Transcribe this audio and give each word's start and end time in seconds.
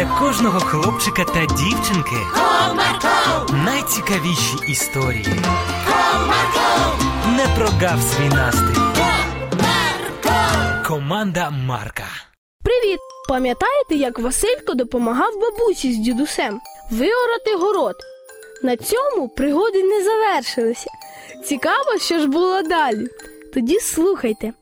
для 0.00 0.18
кожного 0.18 0.60
хлопчика 0.60 1.24
та 1.24 1.46
дівчинки 1.46 2.16
Comarco, 2.34 3.64
найцікавіші 3.64 4.56
історії. 4.68 5.26
Comarco, 5.88 7.36
Не 7.36 7.46
прогав 7.56 8.02
свій 8.02 8.28
настрій. 8.28 8.80
Comarco. 8.96 10.86
Команда 10.88 11.50
Марка. 11.50 12.04
Привіт! 12.64 12.98
Пам'ятаєте, 13.28 13.94
як 13.94 14.18
Василько 14.18 14.74
допомагав 14.74 15.30
бабусі 15.40 15.92
з 15.92 15.96
дідусем 15.98 16.60
виорати 16.90 17.54
город? 17.54 17.96
На 18.62 18.76
цьому 18.76 19.28
пригоди 19.28 19.82
не 19.82 20.04
завершилися. 20.04 20.90
Цікаво, 21.44 21.98
що 21.98 22.18
ж 22.18 22.26
було 22.26 22.62
далі. 22.62 23.08
Тоді 23.54 23.80
слухайте. 23.80 24.52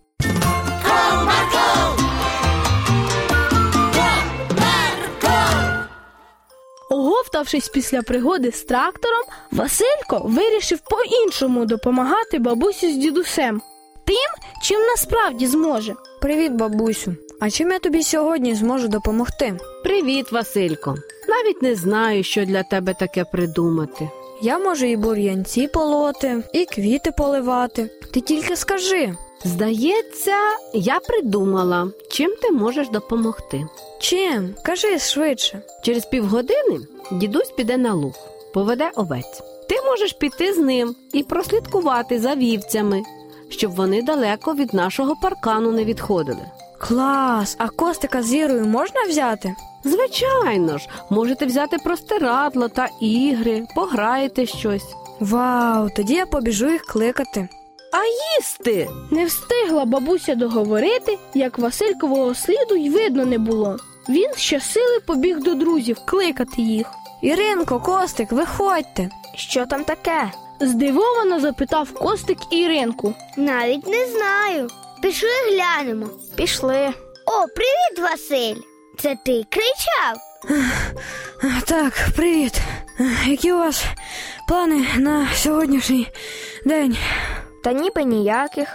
Оговтавшись 7.18 7.68
після 7.68 8.02
пригоди 8.02 8.52
з 8.52 8.62
трактором, 8.62 9.22
Василько 9.50 10.22
вирішив 10.24 10.78
по-іншому 10.90 11.66
допомагати 11.66 12.38
бабусі 12.38 12.92
з 12.92 12.96
дідусем. 12.96 13.62
Тим, 14.04 14.48
чим 14.62 14.80
насправді 14.80 15.46
зможе. 15.46 15.94
Привіт, 16.20 16.52
бабусю. 16.52 17.14
А 17.40 17.50
чим 17.50 17.70
я 17.70 17.78
тобі 17.78 18.02
сьогодні 18.02 18.54
зможу 18.54 18.88
допомогти? 18.88 19.58
Привіт, 19.84 20.32
Василько. 20.32 20.94
Навіть 21.28 21.62
не 21.62 21.74
знаю, 21.74 22.24
що 22.24 22.44
для 22.44 22.62
тебе 22.62 22.94
таке 22.94 23.24
придумати. 23.24 24.10
Я 24.42 24.58
можу 24.58 24.86
і 24.86 24.96
бур'янці 24.96 25.68
полоти, 25.68 26.42
і 26.52 26.64
квіти 26.64 27.12
поливати. 27.12 27.90
Ти 28.14 28.20
тільки 28.20 28.56
скажи, 28.56 29.14
Здається, 29.44 30.36
я 30.72 31.00
придумала, 31.00 31.88
чим 32.10 32.34
ти 32.42 32.50
можеш 32.50 32.88
допомогти. 32.88 33.66
чим? 34.00 34.54
Кажи 34.64 34.98
швидше. 34.98 35.62
Через 35.82 36.06
півгодини 36.06 36.78
дідусь 37.12 37.50
піде 37.56 37.76
на 37.76 37.94
луг, 37.94 38.14
поведе 38.54 38.90
овець. 38.96 39.42
Ти 39.68 39.76
можеш 39.86 40.12
піти 40.12 40.52
з 40.52 40.58
ним 40.58 40.94
і 41.12 41.22
прослідкувати 41.22 42.18
за 42.20 42.34
вівцями, 42.34 43.02
щоб 43.48 43.74
вони 43.74 44.02
далеко 44.02 44.54
від 44.54 44.74
нашого 44.74 45.16
паркану 45.22 45.72
не 45.72 45.84
відходили. 45.84 46.42
Клас! 46.78 47.56
А 47.58 47.68
костика 47.68 48.22
з 48.22 48.34
Ірою 48.34 48.64
можна 48.64 49.02
взяти? 49.08 49.54
Звичайно 49.84 50.78
ж, 50.78 50.88
можете 51.10 51.46
взяти 51.46 51.76
простирадло 51.84 52.68
та 52.68 52.88
ігри, 53.00 53.66
пограєте 53.74 54.46
щось. 54.46 54.94
Вау, 55.20 55.88
тоді 55.96 56.14
я 56.14 56.26
побіжу 56.26 56.70
їх 56.70 56.82
кликати. 56.82 57.48
А 57.92 57.98
їсти? 58.38 58.88
Не 59.10 59.24
встигла 59.24 59.84
бабуся 59.84 60.34
договорити, 60.34 61.18
як 61.34 61.58
Василькового 61.58 62.34
сліду 62.34 62.76
й 62.76 62.90
видно 62.90 63.24
не 63.24 63.38
було. 63.38 63.76
Він 64.08 64.30
щосили 64.36 65.00
побіг 65.06 65.38
до 65.38 65.54
друзів 65.54 65.96
кликати 66.06 66.62
їх. 66.62 66.86
Іринко, 67.22 67.80
Костик, 67.80 68.32
виходьте. 68.32 69.10
Що 69.34 69.66
там 69.66 69.84
таке? 69.84 70.32
здивовано 70.60 71.40
запитав 71.40 71.92
Костик 71.92 72.38
Іринку. 72.50 73.14
Навіть 73.36 73.86
не 73.86 74.06
знаю. 74.06 74.68
Пішли 75.02 75.28
глянемо. 75.50 76.06
Пішли. 76.36 76.88
О, 77.26 77.46
привіт, 77.54 78.10
Василь! 78.10 78.56
Це 78.98 79.16
ти 79.24 79.44
кричав? 79.50 80.16
Так, 81.66 81.92
привіт. 82.16 82.60
Які 83.26 83.52
у 83.52 83.58
вас 83.58 83.84
плани 84.48 84.86
на 84.96 85.28
сьогоднішній 85.34 86.08
день? 86.64 86.96
Та 87.64 87.72
ніби 87.72 88.04
ніяких. 88.04 88.68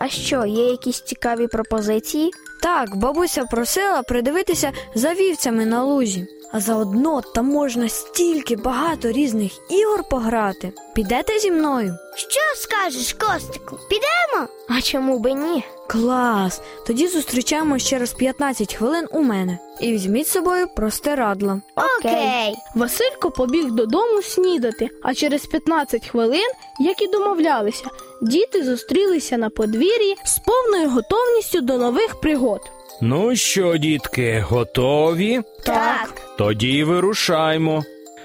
А 0.00 0.08
що, 0.08 0.44
є 0.46 0.70
якісь 0.70 1.00
цікаві 1.00 1.46
пропозиції? 1.46 2.30
Так, 2.62 2.96
бабуся 2.96 3.44
просила 3.44 4.02
придивитися 4.02 4.72
за 4.94 5.14
вівцями 5.14 5.66
на 5.66 5.84
лузі. 5.84 6.39
А 6.52 6.60
заодно 6.60 7.20
там 7.34 7.46
можна 7.46 7.88
стільки 7.88 8.56
багато 8.56 9.12
різних 9.12 9.52
ігор 9.70 10.04
пограти. 10.10 10.72
Підете 10.94 11.38
зі 11.38 11.50
мною? 11.50 11.96
Що 12.16 12.40
скажеш, 12.56 13.12
Костику? 13.12 13.78
Підемо? 13.88 14.48
А 14.68 14.80
чому 14.80 15.18
би 15.18 15.32
ні? 15.32 15.64
Клас! 15.88 16.60
Тоді 16.86 17.06
зустрічаємось 17.08 17.86
через 17.86 18.12
15 18.12 18.74
хвилин 18.74 19.06
у 19.10 19.20
мене. 19.22 19.58
І 19.80 19.92
візьміть 19.92 20.26
з 20.26 20.30
собою 20.30 20.66
простирадла. 20.76 21.60
Окей. 21.98 22.54
Василько 22.74 23.30
побіг 23.30 23.70
додому 23.70 24.22
снідати, 24.22 24.88
а 25.02 25.14
через 25.14 25.46
15 25.46 26.06
хвилин, 26.08 26.50
як 26.80 27.02
і 27.02 27.06
домовлялися, 27.06 27.84
діти 28.22 28.64
зустрілися 28.64 29.36
на 29.36 29.50
подвір'ї 29.50 30.16
з 30.24 30.38
повною 30.38 30.90
готовністю 30.90 31.60
до 31.60 31.78
нових 31.78 32.20
пригод. 32.20 32.60
Ну 33.00 33.36
що, 33.36 33.76
дітки, 33.76 34.44
готові? 34.48 35.42
Так. 35.66 36.19
Тоді 36.40 36.84
вирушаймо. 36.84 37.84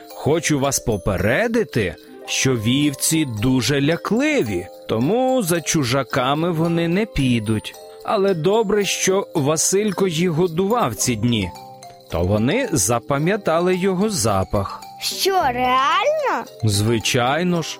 Хочу 0.09 0.59
вас 0.59 0.79
попередити, 0.79 1.95
що 2.25 2.55
вівці 2.55 3.25
дуже 3.41 3.81
лякливі, 3.81 4.67
тому 4.89 5.43
за 5.43 5.61
чужаками 5.61 6.51
вони 6.51 6.87
не 6.87 7.05
підуть. 7.05 7.75
Але 8.05 8.33
добре, 8.33 8.85
що 8.85 9.27
Василько 9.33 10.07
їх 10.07 10.29
годував 10.29 10.95
ці 10.95 11.15
дні, 11.15 11.51
то 12.11 12.23
вони 12.23 12.69
запам'ятали 12.71 13.75
його 13.75 14.09
запах. 14.09 14.81
Що, 15.01 15.31
реально? 15.31 16.45
Звичайно 16.63 17.61
ж, 17.61 17.79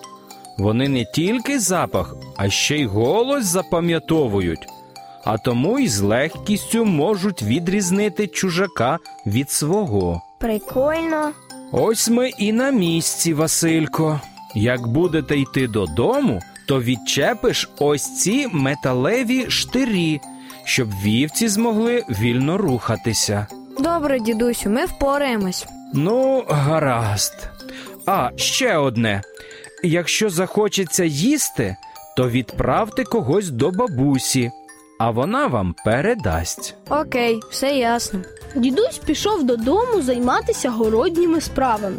вони 0.58 0.88
не 0.88 1.04
тільки 1.04 1.58
запах, 1.58 2.14
а 2.36 2.50
ще 2.50 2.76
й 2.76 2.84
голос 2.84 3.44
запам'ятовують, 3.44 4.66
а 5.24 5.38
тому 5.38 5.78
й 5.78 5.88
з 5.88 6.00
легкістю 6.00 6.84
можуть 6.84 7.42
відрізнити 7.42 8.26
чужака 8.26 8.98
від 9.26 9.50
свого. 9.50 10.22
Прикольно. 10.38 11.32
Ось 11.72 12.08
ми 12.08 12.28
і 12.28 12.52
на 12.52 12.70
місці, 12.70 13.34
Василько. 13.34 14.20
Як 14.54 14.86
будете 14.86 15.38
йти 15.38 15.66
додому, 15.68 16.40
то 16.68 16.82
відчепиш 16.82 17.70
ось 17.78 18.18
ці 18.20 18.48
металеві 18.52 19.50
штирі, 19.50 20.20
щоб 20.64 20.88
вівці 21.02 21.48
змогли 21.48 22.04
вільно 22.08 22.58
рухатися. 22.58 23.46
Добре, 23.78 24.20
дідусю, 24.20 24.70
ми 24.70 24.84
впораємось. 24.84 25.66
Ну, 25.94 26.44
гаразд. 26.48 27.50
А 28.06 28.30
ще 28.36 28.76
одне: 28.76 29.22
якщо 29.82 30.30
захочеться 30.30 31.04
їсти, 31.04 31.76
то 32.16 32.28
відправте 32.30 33.04
когось 33.04 33.50
до 33.50 33.70
бабусі, 33.70 34.50
а 35.00 35.10
вона 35.10 35.46
вам 35.46 35.74
передасть. 35.84 36.74
Окей, 36.88 37.40
все 37.50 37.76
ясно. 37.76 38.20
Дідусь 38.56 38.98
пішов 38.98 39.44
додому 39.44 40.02
займатися 40.02 40.70
городніми 40.70 41.40
справами, 41.40 41.98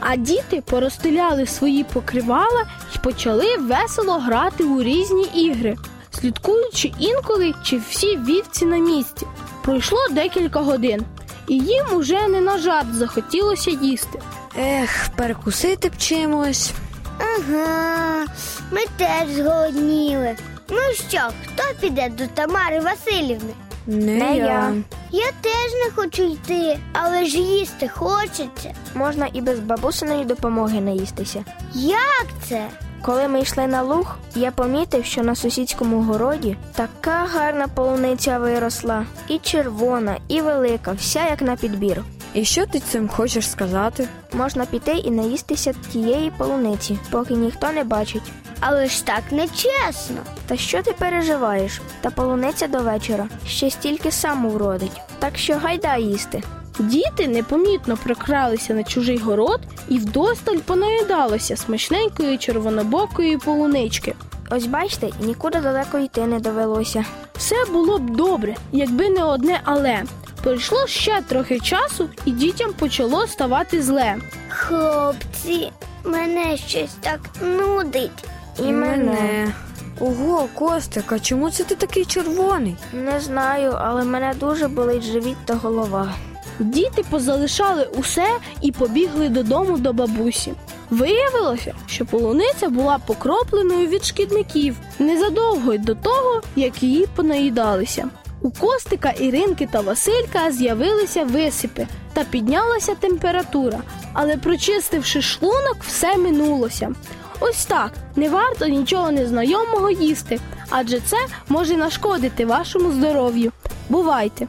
а 0.00 0.16
діти 0.16 0.60
порозстеляли 0.60 1.46
свої 1.46 1.84
покривала 1.84 2.66
і 2.94 2.98
почали 2.98 3.56
весело 3.56 4.18
грати 4.18 4.64
у 4.64 4.82
різні 4.82 5.22
ігри, 5.34 5.76
слідкуючи 6.10 6.92
інколи, 6.98 7.54
чи 7.64 7.80
всі 7.90 8.16
вівці 8.16 8.66
на 8.66 8.78
місці. 8.78 9.26
Пройшло 9.62 9.98
декілька 10.10 10.60
годин, 10.60 11.02
і 11.48 11.58
їм 11.58 11.86
уже 11.94 12.28
не 12.28 12.40
на 12.40 12.58
жарт 12.58 12.94
захотілося 12.94 13.70
їсти. 13.70 14.20
Ех, 14.58 15.08
перекусити 15.16 15.88
б 15.88 15.96
чимось. 15.96 16.72
Ага, 17.18 18.24
ми 18.72 18.80
теж 18.96 19.28
зголодніли. 19.36 20.36
Ну 20.70 20.78
що, 21.08 21.20
хто 21.46 21.62
піде 21.80 22.08
до 22.08 22.26
Тамари 22.26 22.80
Васильівни? 22.80 23.52
Не, 23.90 24.14
Не 24.18 24.36
я. 24.36 24.44
я. 24.44 24.72
Я 25.10 25.26
теж 25.40 25.72
не 25.84 25.90
хочу 25.96 26.22
йти, 26.22 26.78
але 26.92 27.24
ж 27.24 27.38
їсти 27.38 27.88
хочеться. 27.88 28.74
Можна 28.94 29.28
і 29.32 29.40
без 29.40 29.58
бабусиної 29.60 30.24
допомоги 30.24 30.80
наїстися. 30.80 31.44
Як 31.74 32.26
це? 32.48 32.66
Коли 33.02 33.28
ми 33.28 33.40
йшли 33.40 33.66
на 33.66 33.82
луг, 33.82 34.16
я 34.34 34.50
помітив, 34.50 35.04
що 35.04 35.22
на 35.22 35.34
сусідському 35.34 36.02
городі 36.02 36.56
така 36.74 37.26
гарна 37.34 37.68
полуниця 37.68 38.38
виросла, 38.38 39.06
і 39.28 39.38
червона, 39.38 40.16
і 40.28 40.40
велика, 40.40 40.92
вся 40.92 41.28
як 41.30 41.42
на 41.42 41.56
підбір. 41.56 42.04
І 42.34 42.44
що 42.44 42.66
ти 42.66 42.80
цим 42.80 43.08
хочеш 43.08 43.50
сказати? 43.50 44.08
Можна 44.32 44.66
піти 44.66 44.92
і 44.92 45.10
наїстися 45.10 45.74
тієї 45.92 46.32
полуниці, 46.38 46.98
поки 47.10 47.34
ніхто 47.34 47.72
не 47.72 47.84
бачить. 47.84 48.32
Але 48.60 48.86
ж 48.86 49.06
так 49.06 49.22
нечесно. 49.30 50.16
Та 50.46 50.56
що 50.56 50.82
ти 50.82 50.92
переживаєш? 50.92 51.80
Та 52.00 52.10
полуниця 52.10 52.68
до 52.68 52.78
вечора 52.78 53.28
ще 53.46 53.70
стільки 53.70 54.10
саму 54.10 54.48
вродить. 54.48 55.00
Так 55.18 55.38
що 55.38 55.54
гайда 55.54 55.96
їсти. 55.96 56.42
Діти 56.78 57.28
непомітно 57.28 57.96
прокралися 57.96 58.74
на 58.74 58.84
чужий 58.84 59.18
город 59.18 59.60
і 59.88 59.98
вдосталь 59.98 60.56
понаїдалися 60.56 61.56
смачненької 61.56 62.38
червонобокої 62.38 63.38
полунички. 63.38 64.14
Ось 64.50 64.66
бачите, 64.66 65.08
нікуди 65.20 65.60
далеко 65.60 65.98
йти 65.98 66.26
не 66.26 66.40
довелося. 66.40 67.04
Все 67.36 67.56
було 67.72 67.98
б 67.98 68.10
добре, 68.10 68.56
якби 68.72 69.08
не 69.08 69.24
одне 69.24 69.60
але. 69.64 70.02
Пройшло 70.42 70.86
ще 70.86 71.22
трохи 71.28 71.60
часу, 71.60 72.08
і 72.24 72.30
дітям 72.30 72.72
почало 72.72 73.26
ставати 73.26 73.82
зле. 73.82 74.16
Хлопці, 74.48 75.72
мене 76.04 76.56
щось 76.56 76.94
так 77.00 77.20
нудить. 77.42 78.24
І 78.58 78.62
мене. 78.62 79.52
Ого, 80.00 80.48
Костик, 80.54 81.12
а 81.12 81.18
чому 81.18 81.50
це 81.50 81.64
ти 81.64 81.74
такий 81.74 82.04
червоний? 82.04 82.76
Не 82.92 83.20
знаю, 83.20 83.74
але 83.78 84.04
мене 84.04 84.34
дуже 84.40 84.68
болить 84.68 85.02
живіт 85.02 85.36
та 85.44 85.54
голова. 85.54 86.14
Діти 86.58 87.04
позалишали 87.10 87.84
усе 87.84 88.28
і 88.60 88.72
побігли 88.72 89.28
додому 89.28 89.78
до 89.78 89.92
бабусі. 89.92 90.52
Виявилося, 90.90 91.74
що 91.86 92.06
полуниця 92.06 92.68
була 92.68 92.98
покропленою 92.98 93.86
від 93.86 94.04
шкідників 94.04 94.76
незадовго 94.98 95.74
й 95.74 95.78
до 95.78 95.94
того, 95.94 96.42
як 96.56 96.82
її 96.82 97.06
понаїдалися. 97.16 98.08
У 98.48 98.50
Костика, 98.50 99.10
Іринки 99.10 99.68
та 99.72 99.80
Василька 99.80 100.52
з'явилися 100.52 101.24
висипи 101.24 101.86
та 102.12 102.24
піднялася 102.24 102.94
температура, 102.94 103.78
але 104.12 104.36
прочистивши 104.36 105.22
шлунок, 105.22 105.76
все 105.86 106.16
минулося. 106.16 106.92
Ось 107.40 107.64
так 107.66 107.92
не 108.16 108.28
варто 108.28 108.66
нічого 108.66 109.10
незнайомого 109.10 109.90
їсти, 109.90 110.40
адже 110.70 111.00
це 111.00 111.16
може 111.48 111.76
нашкодити 111.76 112.46
вашому 112.46 112.92
здоров'ю. 112.92 113.52
Бувайте! 113.88 114.48